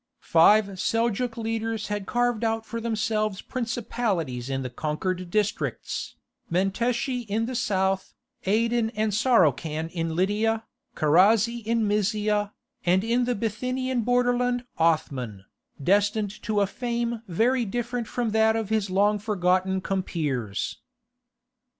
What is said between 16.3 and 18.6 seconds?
to a fame very different from that